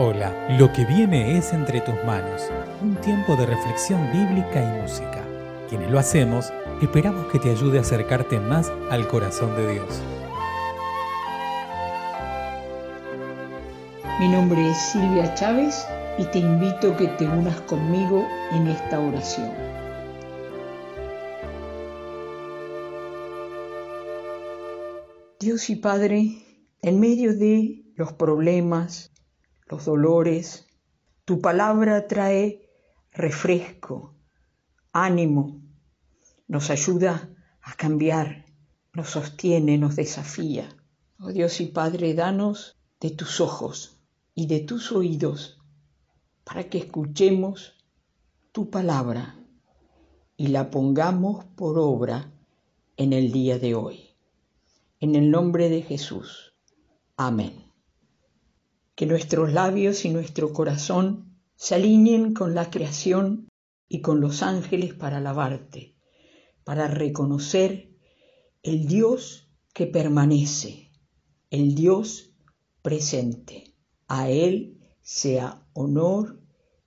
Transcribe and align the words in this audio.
Hola, 0.00 0.46
lo 0.60 0.72
que 0.72 0.84
viene 0.84 1.36
es 1.36 1.52
entre 1.52 1.80
tus 1.80 1.96
manos, 2.04 2.52
un 2.80 2.94
tiempo 3.00 3.34
de 3.34 3.46
reflexión 3.46 4.00
bíblica 4.12 4.62
y 4.62 4.80
música. 4.80 5.24
Quienes 5.68 5.90
lo 5.90 5.98
hacemos, 5.98 6.52
esperamos 6.80 7.26
que 7.32 7.40
te 7.40 7.50
ayude 7.50 7.78
a 7.78 7.80
acercarte 7.80 8.38
más 8.38 8.70
al 8.92 9.08
corazón 9.08 9.56
de 9.56 9.72
Dios. 9.72 10.00
Mi 14.20 14.28
nombre 14.28 14.70
es 14.70 14.76
Silvia 14.76 15.34
Chávez 15.34 15.84
y 16.16 16.26
te 16.26 16.38
invito 16.38 16.92
a 16.92 16.96
que 16.96 17.08
te 17.08 17.26
unas 17.26 17.60
conmigo 17.62 18.24
en 18.52 18.68
esta 18.68 19.00
oración. 19.00 19.50
Dios 25.40 25.68
y 25.68 25.74
Padre, 25.74 26.36
en 26.82 27.00
medio 27.00 27.36
de 27.36 27.82
los 27.96 28.12
problemas, 28.12 29.10
los 29.68 29.84
dolores. 29.84 30.66
Tu 31.24 31.40
palabra 31.40 32.06
trae 32.06 32.68
refresco, 33.12 34.14
ánimo, 34.92 35.60
nos 36.46 36.70
ayuda 36.70 37.30
a 37.60 37.74
cambiar, 37.74 38.46
nos 38.94 39.10
sostiene, 39.10 39.76
nos 39.76 39.96
desafía. 39.96 40.68
Oh 41.20 41.32
Dios 41.32 41.60
y 41.60 41.66
Padre, 41.66 42.14
danos 42.14 42.78
de 43.00 43.10
tus 43.10 43.40
ojos 43.40 44.00
y 44.34 44.46
de 44.46 44.60
tus 44.60 44.92
oídos 44.92 45.58
para 46.44 46.64
que 46.70 46.78
escuchemos 46.78 47.74
tu 48.52 48.70
palabra 48.70 49.36
y 50.36 50.48
la 50.48 50.70
pongamos 50.70 51.44
por 51.44 51.78
obra 51.78 52.32
en 52.96 53.12
el 53.12 53.32
día 53.32 53.58
de 53.58 53.74
hoy. 53.74 54.14
En 55.00 55.14
el 55.14 55.30
nombre 55.30 55.68
de 55.68 55.82
Jesús. 55.82 56.54
Amén 57.16 57.67
que 58.98 59.06
nuestros 59.06 59.52
labios 59.52 60.04
y 60.04 60.10
nuestro 60.10 60.52
corazón 60.52 61.40
se 61.54 61.76
alineen 61.76 62.34
con 62.34 62.56
la 62.56 62.68
creación 62.68 63.46
y 63.88 64.00
con 64.00 64.20
los 64.20 64.42
ángeles 64.42 64.92
para 64.92 65.18
alabarte, 65.18 65.94
para 66.64 66.88
reconocer 66.88 67.94
el 68.64 68.88
Dios 68.88 69.52
que 69.72 69.86
permanece, 69.86 70.90
el 71.48 71.76
Dios 71.76 72.34
presente. 72.82 73.76
A 74.08 74.30
Él 74.30 74.80
sea 75.00 75.64
honor 75.74 76.40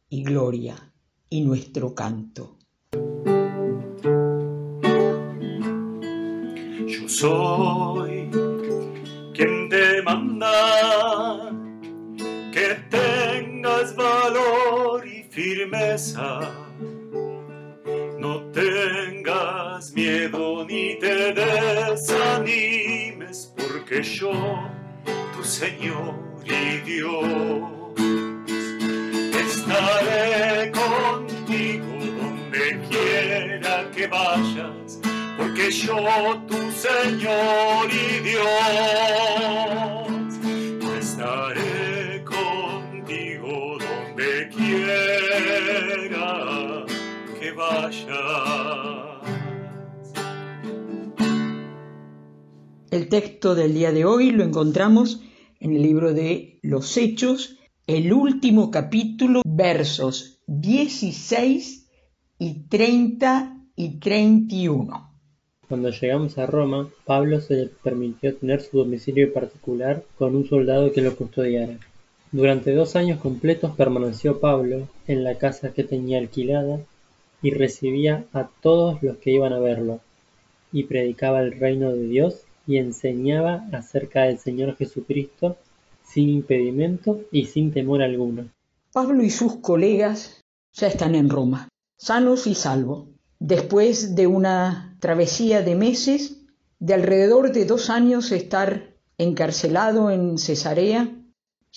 y 0.10 0.24
gloria 0.24 0.94
y 1.30 1.40
nuestro 1.40 1.96
canto. 1.96 2.58
Yo 6.88 7.08
soy 7.08 8.30
quien 9.34 9.70
te 9.70 10.02
firmeza. 15.62 16.40
No 18.18 18.42
tengas 18.52 19.92
miedo 19.94 20.66
ni 20.66 20.98
te 21.00 21.34
desanimes, 21.34 22.34
porque 23.56 24.02
yo, 24.04 24.32
tu 25.36 25.44
Señor 25.44 26.16
y 26.46 26.78
Dios, 26.90 27.24
estaré 29.48 30.72
contigo 30.72 31.86
donde 32.22 32.80
quiera 32.90 33.90
que 33.92 34.08
vayas, 34.08 35.00
porque 35.38 35.72
yo, 35.72 36.42
tu 36.48 36.72
Señor 36.72 37.90
y 37.90 38.20
Dios, 38.20 38.48
estaré 41.00 41.82
El 52.90 53.08
texto 53.10 53.56
del 53.56 53.74
día 53.74 53.92
de 53.92 54.06
hoy 54.06 54.32
lo 54.32 54.44
encontramos 54.44 55.22
en 55.60 55.76
el 55.76 55.82
libro 55.82 56.14
de 56.14 56.60
los 56.62 56.98
Hechos, 56.98 57.58
el 57.88 58.12
último 58.14 58.72
capítulo, 58.72 59.42
versos 59.46 60.42
16 60.48 61.90
y 62.40 62.68
30 62.68 63.58
y 63.76 64.00
31. 64.00 65.12
Cuando 65.68 65.90
llegamos 65.90 66.38
a 66.38 66.46
Roma, 66.46 66.90
Pablo 67.06 67.40
se 67.42 67.56
le 67.56 67.68
permitió 67.68 68.36
tener 68.36 68.62
su 68.62 68.80
domicilio 68.80 69.32
particular 69.32 70.04
con 70.18 70.36
un 70.36 70.48
soldado 70.48 70.92
que 70.92 71.02
lo 71.02 71.16
custodiara. 71.16 71.78
Durante 72.32 72.74
dos 72.74 72.96
años 72.96 73.20
completos 73.20 73.76
permaneció 73.76 74.40
Pablo 74.40 74.88
en 75.08 75.24
la 75.24 75.38
casa 75.38 75.74
que 75.74 75.84
tenía 75.84 76.18
alquilada 76.18 76.80
y 77.42 77.52
recibía 77.52 78.26
a 78.34 78.50
todos 78.62 79.02
los 79.02 79.18
que 79.18 79.32
iban 79.32 79.54
a 79.54 79.60
verlo, 79.60 80.00
y 80.72 80.84
predicaba 80.84 81.42
el 81.42 81.60
reino 81.60 81.92
de 81.92 82.04
Dios 82.04 82.44
y 82.68 82.78
enseñaba 82.78 83.68
acerca 83.72 84.24
del 84.24 84.40
Señor 84.40 84.76
Jesucristo 84.78 85.58
sin 86.04 86.30
impedimento 86.30 87.22
y 87.32 87.46
sin 87.46 87.72
temor 87.72 88.02
alguno. 88.02 88.50
Pablo 88.94 89.24
y 89.24 89.30
sus 89.30 89.58
colegas 89.58 90.42
ya 90.74 90.88
están 90.88 91.16
en 91.16 91.30
Roma, 91.30 91.70
sanos 91.98 92.48
y 92.48 92.56
salvos. 92.56 93.08
Después 93.40 94.16
de 94.16 94.28
una 94.28 94.96
travesía 95.00 95.62
de 95.62 95.76
meses, 95.76 96.42
de 96.80 96.94
alrededor 96.94 97.52
de 97.52 97.66
dos 97.66 97.90
años 97.90 98.32
estar 98.32 98.94
encarcelado 99.18 100.12
en 100.12 100.38
Cesarea, 100.38 101.16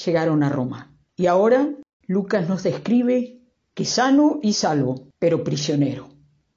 llegaron 0.04 0.42
a 0.42 0.48
Roma. 0.48 0.92
Y 1.16 1.26
ahora 1.26 1.68
Lucas 2.06 2.48
nos 2.48 2.62
describe 2.62 3.38
que 3.74 3.84
sano 3.84 4.40
y 4.42 4.52
salvo, 4.52 5.08
pero 5.24 5.42
prisionero. 5.42 6.10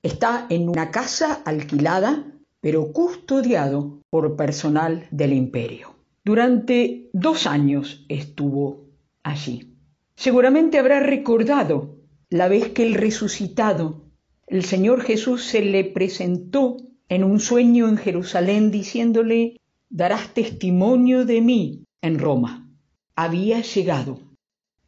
Está 0.03 0.45
en 0.49 0.67
una 0.67 0.91
casa 0.91 1.41
alquilada, 1.45 2.25
pero 2.59 2.91
custodiado 2.91 4.01
por 4.09 4.35
personal 4.35 5.07
del 5.09 5.31
imperio. 5.31 5.95
Durante 6.25 7.09
dos 7.13 7.47
años 7.47 8.03
estuvo 8.09 8.89
allí. 9.23 9.77
Seguramente 10.17 10.79
habrá 10.79 10.99
recordado 10.99 11.95
la 12.29 12.49
vez 12.49 12.67
que 12.73 12.85
el 12.85 12.95
resucitado, 12.95 14.03
el 14.47 14.65
Señor 14.65 14.99
Jesús, 15.01 15.45
se 15.45 15.61
le 15.61 15.85
presentó 15.85 16.75
en 17.07 17.23
un 17.23 17.39
sueño 17.39 17.87
en 17.87 17.95
Jerusalén 17.95 18.69
diciéndole, 18.69 19.61
darás 19.89 20.33
testimonio 20.33 21.23
de 21.23 21.39
mí 21.39 21.85
en 22.01 22.19
Roma 22.19 22.69
había 23.15 23.61
llegado. 23.61 24.19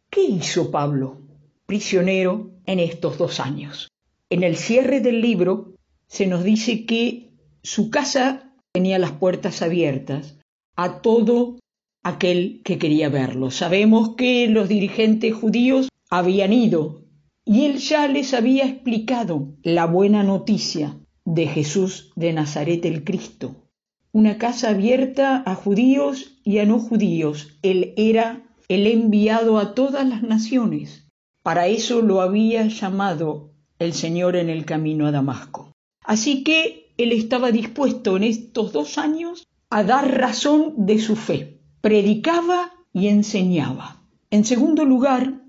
¿Qué 0.10 0.22
hizo 0.22 0.70
Pablo, 0.70 1.29
prisionero, 1.70 2.50
en 2.66 2.80
estos 2.80 3.20
dos 3.20 3.40
años? 3.40 3.90
En 4.32 4.42
el 4.42 4.58
cierre 4.58 5.02
del 5.02 5.22
libro 5.22 5.76
se 6.08 6.26
nos 6.26 6.44
dice 6.44 6.88
que 6.88 7.30
su 7.62 7.92
casa 7.92 8.56
tenía 8.72 8.98
las 8.98 9.12
puertas 9.12 9.62
abiertas 9.62 10.40
a 10.76 11.04
todo 11.04 11.60
aquel 12.02 12.62
que 12.66 12.80
quería 12.80 13.10
verlo. 13.10 13.52
Sabemos 13.52 14.16
que 14.16 14.48
los 14.48 14.68
dirigentes 14.68 15.36
judíos 15.36 15.90
habían 16.10 16.54
ido 16.54 17.04
y 17.46 17.66
él 17.66 17.78
ya 17.78 18.08
les 18.08 18.34
había 18.34 18.66
explicado 18.66 19.54
la 19.62 19.86
buena 19.86 20.24
noticia 20.24 20.98
de 21.24 21.46
Jesús 21.46 22.12
de 22.16 22.34
Nazaret 22.34 22.84
el 22.84 23.04
Cristo, 23.04 23.70
una 24.12 24.40
casa 24.40 24.70
abierta 24.70 25.44
a 25.46 25.54
judíos 25.54 26.40
y 26.44 26.58
a 26.58 26.66
no 26.66 26.80
judíos. 26.80 27.60
Él 27.62 27.94
era 27.96 28.56
el 28.70 28.88
enviado 28.88 29.60
a 29.60 29.76
todas 29.76 30.08
las 30.10 30.24
naciones. 30.24 31.09
Para 31.44 31.68
eso 31.68 32.02
lo 32.02 32.22
había 32.22 32.68
llamado 32.68 33.52
el 33.80 33.94
Señor 33.94 34.36
en 34.36 34.50
el 34.50 34.66
camino 34.66 35.08
a 35.08 35.12
Damasco. 35.12 35.72
Así 36.04 36.44
que 36.44 36.94
él 36.98 37.12
estaba 37.12 37.52
dispuesto 37.52 38.18
en 38.18 38.24
estos 38.24 38.74
dos 38.74 38.98
años 38.98 39.48
a 39.70 39.84
dar 39.84 40.20
razón 40.20 40.74
de 40.86 41.00
su 41.00 41.16
fe. 41.16 41.62
Predicaba 41.82 42.74
y 42.94 43.08
enseñaba. 43.08 44.04
En 44.32 44.44
segundo 44.44 44.84
lugar, 44.86 45.42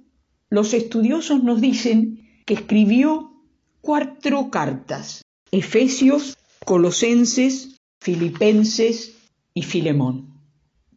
los 0.48 0.74
estudiosos 0.74 1.42
nos 1.42 1.60
dicen 1.60 2.42
que 2.46 2.54
escribió 2.54 3.32
cuatro 3.80 4.50
cartas. 4.50 5.22
Efesios, 5.50 6.36
Colosenses, 6.64 7.80
Filipenses 8.00 9.16
y 9.54 9.62
Filemón. 9.62 10.38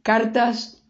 Cartas 0.04 0.84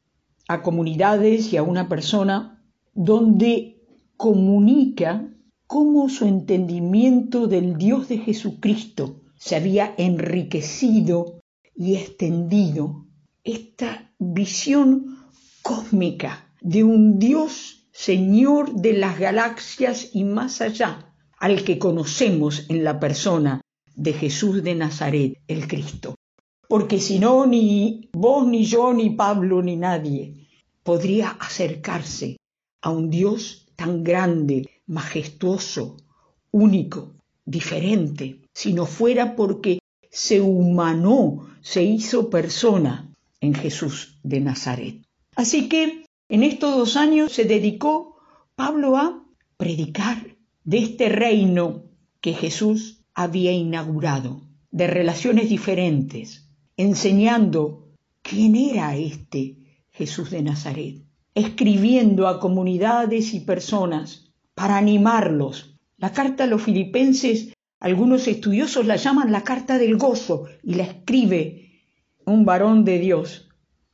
a 0.47 0.61
comunidades 0.61 1.53
y 1.53 1.57
a 1.57 1.63
una 1.63 1.87
persona 1.87 2.61
donde 2.93 3.72
comunica 4.17 5.29
cómo 5.67 6.09
su 6.09 6.25
entendimiento 6.25 7.47
del 7.47 7.77
Dios 7.77 8.07
de 8.07 8.19
Jesucristo 8.19 9.21
se 9.37 9.55
había 9.55 9.93
enriquecido 9.97 11.39
y 11.75 11.95
extendido. 11.95 13.05
Esta 13.43 14.13
visión 14.19 15.17
cósmica 15.61 16.53
de 16.61 16.83
un 16.83 17.19
Dios 17.19 17.83
Señor 17.91 18.73
de 18.73 18.93
las 18.93 19.19
galaxias 19.19 20.09
y 20.13 20.23
más 20.23 20.61
allá, 20.61 21.13
al 21.37 21.63
que 21.63 21.77
conocemos 21.77 22.65
en 22.69 22.83
la 22.83 22.99
persona 22.99 23.61
de 23.95 24.13
Jesús 24.13 24.63
de 24.63 24.73
Nazaret, 24.73 25.37
el 25.47 25.67
Cristo. 25.67 26.15
Porque 26.67 26.99
si 26.99 27.19
no, 27.19 27.45
ni 27.45 28.09
vos, 28.13 28.47
ni 28.47 28.65
yo, 28.65 28.93
ni 28.93 29.11
Pablo, 29.11 29.61
ni 29.61 29.75
nadie 29.75 30.47
podría 30.81 31.29
acercarse 31.29 32.37
a 32.81 32.89
un 32.89 33.11
Dios 33.11 33.62
tan 33.75 34.03
grande, 34.03 34.69
majestuoso, 34.87 35.97
único, 36.51 37.13
diferente, 37.45 38.41
si 38.53 38.73
no 38.73 38.85
fuera 38.85 39.35
porque 39.35 39.79
se 40.09 40.41
humanó, 40.41 41.49
se 41.61 41.83
hizo 41.83 42.29
persona 42.29 43.11
en 43.41 43.53
Jesús 43.53 44.19
de 44.23 44.39
Nazaret. 44.39 45.01
Así 45.35 45.67
que 45.67 46.05
en 46.29 46.43
estos 46.43 46.75
dos 46.75 46.95
años 46.95 47.33
se 47.33 47.45
dedicó 47.45 48.17
Pablo 48.55 48.97
a 48.97 49.25
predicar 49.57 50.37
de 50.63 50.77
este 50.77 51.09
reino 51.09 51.83
que 52.21 52.33
Jesús 52.33 53.01
había 53.13 53.51
inaugurado, 53.51 54.41
de 54.71 54.87
relaciones 54.87 55.49
diferentes, 55.49 56.49
enseñando 56.77 57.89
quién 58.21 58.55
era 58.55 58.95
este 58.95 59.57
Jesús 59.91 60.31
de 60.31 60.41
Nazaret, 60.41 61.03
escribiendo 61.35 62.27
a 62.27 62.39
comunidades 62.39 63.33
y 63.33 63.41
personas 63.41 64.31
para 64.55 64.77
animarlos. 64.77 65.77
La 65.97 66.11
carta 66.11 66.43
a 66.43 66.47
los 66.47 66.61
filipenses, 66.61 67.53
algunos 67.79 68.27
estudiosos 68.27 68.85
la 68.85 68.97
llaman 68.97 69.31
la 69.31 69.43
carta 69.43 69.77
del 69.77 69.97
gozo 69.97 70.45
y 70.61 70.75
la 70.75 70.83
escribe 70.83 71.81
un 72.25 72.45
varón 72.45 72.85
de 72.85 72.99
Dios, 72.99 73.49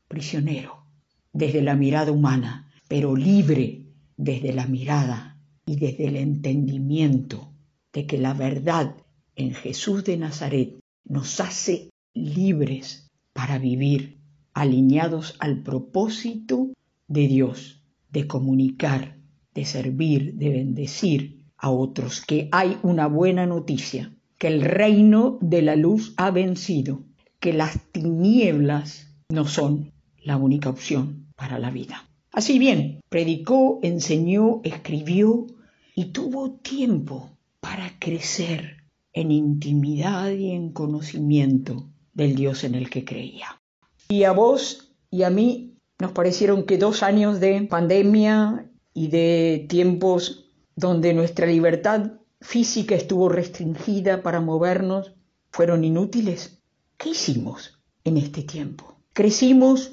prisionero, 0.08 0.86
desde 1.34 1.62
la 1.62 1.76
mirada 1.76 2.12
humana, 2.12 2.72
pero 2.88 3.16
libre 3.16 3.86
desde 4.18 4.54
la 4.54 4.66
mirada 4.66 5.38
y 5.66 5.78
desde 5.78 6.08
el 6.08 6.18
entendimiento 6.18 7.54
de 7.94 8.06
que 8.06 8.18
la 8.18 8.34
verdad 8.34 8.96
en 9.36 9.54
Jesús 9.54 10.04
de 10.04 10.18
Nazaret 10.18 10.80
nos 11.06 11.40
hace 11.40 11.90
libres 12.14 13.08
para 13.34 13.58
vivir 13.58 14.20
alineados 14.54 15.36
al 15.40 15.64
propósito 15.64 16.74
de 17.10 17.28
Dios, 17.28 17.84
de 18.12 18.28
comunicar, 18.28 19.18
de 19.54 19.66
servir, 19.66 20.36
de 20.36 20.50
bendecir 20.50 21.44
a 21.58 21.70
otros, 21.70 22.22
que 22.26 22.48
hay 22.54 22.78
una 22.84 23.08
buena 23.08 23.46
noticia, 23.46 24.16
que 24.38 24.48
el 24.48 24.62
reino 24.62 25.38
de 25.42 25.62
la 25.62 25.76
luz 25.76 26.14
ha 26.16 26.32
vencido, 26.32 27.04
que 27.42 27.52
las 27.52 27.78
tinieblas 27.92 29.14
no 29.28 29.46
son 29.46 29.92
la 30.24 30.38
única 30.38 30.70
opción 30.70 31.28
para 31.36 31.60
la 31.60 31.72
vida. 31.72 32.08
Así 32.32 32.60
bien, 32.60 33.02
predicó, 33.10 33.80
enseñó, 33.82 34.62
escribió 34.64 35.48
y 35.96 36.06
tuvo 36.06 36.52
tiempo 36.52 37.32
para 37.60 38.00
crecer 38.00 38.78
en 39.14 39.32
intimidad 39.32 40.32
y 40.32 40.52
en 40.52 40.72
conocimiento 40.72 41.90
del 42.14 42.36
Dios 42.36 42.64
en 42.64 42.76
el 42.76 42.90
que 42.90 43.04
creía. 43.04 43.60
Y 44.08 44.24
a 44.24 44.32
vos 44.32 44.94
y 45.12 45.24
a 45.24 45.30
mí 45.30 45.69
nos 46.00 46.14
parecieron 46.14 46.64
que 46.64 46.78
dos 46.78 47.04
años 47.04 47.40
de 47.40 47.62
pandemia 47.70 48.70
y 48.94 49.10
de 49.10 49.66
tiempos 49.70 50.50
donde 50.76 51.14
nuestra 51.14 51.46
libertad 51.46 52.14
física 52.42 52.96
estuvo 52.96 53.28
restringida 53.28 54.24
para 54.24 54.40
movernos 54.40 55.14
fueron 55.52 55.84
inútiles. 55.84 56.64
¿Qué 56.98 57.10
hicimos 57.10 57.82
en 58.06 58.18
este 58.18 58.44
tiempo? 58.44 58.98
Crecimos 59.14 59.92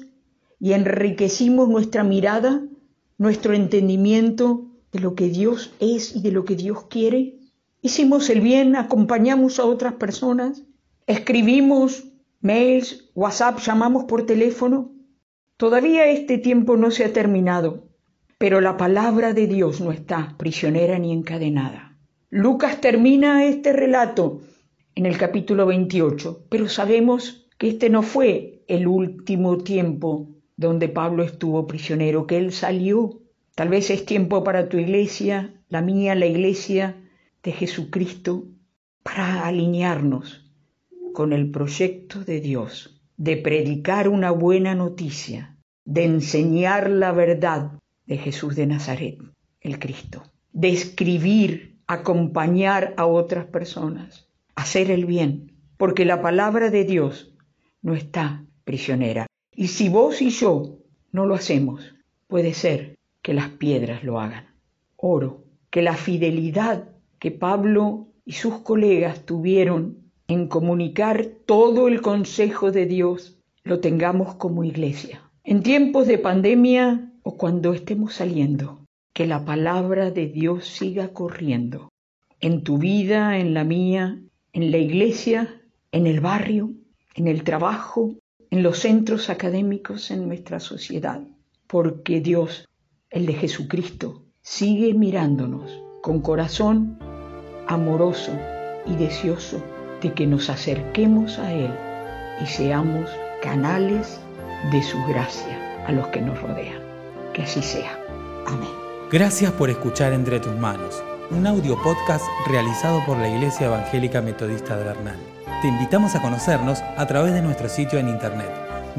y 0.59 0.73
enriquecimos 0.73 1.67
nuestra 1.67 2.03
mirada, 2.03 2.63
nuestro 3.17 3.53
entendimiento 3.53 4.65
de 4.93 4.99
lo 4.99 5.13
que 5.13 5.27
Dios 5.27 5.71
es 5.79 6.15
y 6.15 6.21
de 6.21 6.31
lo 6.31 6.45
que 6.45 6.55
Dios 6.55 6.85
quiere. 6.89 7.37
Hicimos 7.81 8.29
el 8.29 8.41
bien, 8.41 8.75
acompañamos 8.75 9.59
a 9.59 9.65
otras 9.65 9.95
personas, 9.95 10.63
escribimos 11.05 12.05
mails, 12.39 13.09
WhatsApp, 13.13 13.59
llamamos 13.59 14.05
por 14.05 14.25
teléfono. 14.25 14.96
Todavía 15.57 16.05
este 16.05 16.37
tiempo 16.37 16.77
no 16.77 16.91
se 16.91 17.03
ha 17.03 17.11
terminado, 17.11 17.87
pero 18.37 18.61
la 18.61 18.77
palabra 18.77 19.33
de 19.33 19.47
Dios 19.47 19.81
no 19.81 19.91
está 19.91 20.35
prisionera 20.37 20.99
ni 20.99 21.11
encadenada. 21.11 21.97
Lucas 22.29 22.79
termina 22.79 23.43
este 23.43 23.73
relato 23.73 24.41
en 24.93 25.07
el 25.07 25.17
capítulo 25.17 25.65
28, 25.65 26.45
pero 26.49 26.69
sabemos 26.69 27.47
que 27.57 27.69
este 27.69 27.89
no 27.89 28.03
fue 28.03 28.61
el 28.67 28.87
último 28.87 29.57
tiempo 29.57 30.29
donde 30.57 30.89
Pablo 30.89 31.23
estuvo 31.23 31.65
prisionero, 31.65 32.27
que 32.27 32.37
él 32.37 32.51
salió. 32.51 33.21
Tal 33.55 33.69
vez 33.69 33.89
es 33.89 34.05
tiempo 34.05 34.43
para 34.43 34.69
tu 34.69 34.77
iglesia, 34.77 35.55
la 35.69 35.81
mía, 35.81 36.13
la 36.13 36.27
iglesia 36.27 36.97
de 37.41 37.51
Jesucristo, 37.51 38.45
para 39.01 39.47
alinearnos 39.47 40.51
con 41.13 41.33
el 41.33 41.49
proyecto 41.49 42.23
de 42.23 42.41
Dios 42.41 42.96
de 43.17 43.35
predicar 43.35 44.07
una 44.07 44.31
buena 44.31 44.75
noticia, 44.75 45.57
de 45.85 46.05
enseñar 46.05 46.89
la 46.89 47.11
verdad 47.11 47.71
de 48.05 48.17
Jesús 48.17 48.55
de 48.55 48.67
Nazaret, 48.67 49.17
el 49.59 49.79
Cristo, 49.79 50.23
de 50.53 50.69
escribir, 50.69 51.79
acompañar 51.87 52.93
a 52.97 53.05
otras 53.05 53.45
personas, 53.45 54.27
hacer 54.55 54.91
el 54.91 55.05
bien, 55.05 55.53
porque 55.77 56.05
la 56.05 56.21
palabra 56.21 56.69
de 56.69 56.83
Dios 56.83 57.33
no 57.81 57.95
está 57.95 58.45
prisionera. 58.63 59.27
Y 59.51 59.67
si 59.67 59.89
vos 59.89 60.21
y 60.21 60.29
yo 60.29 60.79
no 61.11 61.25
lo 61.25 61.35
hacemos, 61.35 61.95
puede 62.27 62.53
ser 62.53 62.97
que 63.21 63.33
las 63.33 63.49
piedras 63.49 64.03
lo 64.03 64.19
hagan. 64.19 64.47
Oro 64.95 65.45
que 65.69 65.81
la 65.81 65.95
fidelidad 65.95 66.89
que 67.19 67.31
Pablo 67.31 68.07
y 68.25 68.33
sus 68.33 68.59
colegas 68.59 69.25
tuvieron 69.25 70.06
en 70.27 70.47
comunicar 70.47 71.25
todo 71.45 71.87
el 71.87 72.01
consejo 72.01 72.71
de 72.71 72.85
Dios 72.85 73.37
lo 73.63 73.79
tengamos 73.79 74.35
como 74.35 74.63
iglesia. 74.63 75.21
En 75.43 75.63
tiempos 75.63 76.07
de 76.07 76.17
pandemia 76.17 77.11
o 77.23 77.37
cuando 77.37 77.73
estemos 77.73 78.15
saliendo, 78.15 78.81
que 79.13 79.25
la 79.25 79.45
palabra 79.45 80.11
de 80.11 80.27
Dios 80.27 80.67
siga 80.67 81.09
corriendo. 81.09 81.89
En 82.39 82.63
tu 82.63 82.77
vida, 82.77 83.37
en 83.39 83.53
la 83.53 83.63
mía, 83.63 84.21
en 84.51 84.71
la 84.71 84.77
iglesia, 84.77 85.61
en 85.91 86.07
el 86.07 86.19
barrio, 86.19 86.71
en 87.15 87.27
el 87.27 87.43
trabajo, 87.43 88.15
en 88.51 88.63
los 88.63 88.79
centros 88.79 89.29
académicos, 89.29 90.11
en 90.11 90.27
nuestra 90.27 90.59
sociedad, 90.59 91.21
porque 91.67 92.19
Dios, 92.21 92.67
el 93.09 93.25
de 93.25 93.33
Jesucristo, 93.33 94.25
sigue 94.41 94.93
mirándonos 94.93 95.81
con 96.01 96.21
corazón 96.21 96.99
amoroso 97.67 98.31
y 98.85 98.95
deseoso 98.95 99.63
de 100.01 100.13
que 100.13 100.27
nos 100.27 100.49
acerquemos 100.49 101.39
a 101.39 101.51
Él 101.51 101.71
y 102.41 102.45
seamos 102.45 103.09
canales 103.41 104.19
de 104.71 104.81
su 104.83 105.03
gracia 105.05 105.85
a 105.87 105.91
los 105.91 106.07
que 106.07 106.21
nos 106.21 106.41
rodean. 106.41 106.79
Que 107.33 107.43
así 107.43 107.61
sea. 107.61 107.99
Amén. 108.47 108.69
Gracias 109.11 109.51
por 109.53 109.69
escuchar 109.69 110.13
Entre 110.13 110.39
tus 110.39 110.55
manos, 110.55 111.03
un 111.31 111.45
audio 111.47 111.81
podcast 111.81 112.25
realizado 112.47 113.03
por 113.05 113.17
la 113.17 113.29
Iglesia 113.29 113.67
Evangélica 113.67 114.21
Metodista 114.21 114.77
de 114.77 114.83
Bernal. 114.83 115.17
Te 115.61 115.67
invitamos 115.67 116.15
a 116.15 116.21
conocernos 116.21 116.79
a 116.97 117.07
través 117.07 117.33
de 117.33 117.41
nuestro 117.41 117.69
sitio 117.69 117.99
en 117.99 118.09
internet 118.09 118.51